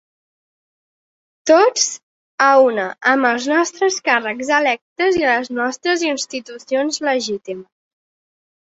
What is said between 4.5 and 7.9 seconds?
electes i les nostres institucions legitimes.